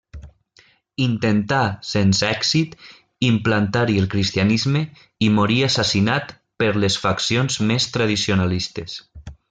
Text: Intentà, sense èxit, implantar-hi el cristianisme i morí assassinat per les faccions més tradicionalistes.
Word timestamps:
Intentà, 1.03 1.59
sense 1.89 2.25
èxit, 2.37 2.73
implantar-hi 3.29 3.99
el 4.05 4.09
cristianisme 4.15 4.83
i 5.27 5.31
morí 5.37 5.59
assassinat 5.71 6.35
per 6.65 6.75
les 6.85 6.99
faccions 7.07 7.63
més 7.73 7.91
tradicionalistes. 7.99 9.03